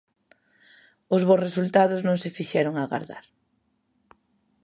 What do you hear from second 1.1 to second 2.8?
Os bos resultados non se fixeron